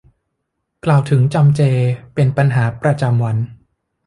[0.85, 1.61] กล่าวถึงจำเจ
[2.13, 3.37] เป็นปัญหาประจำวัน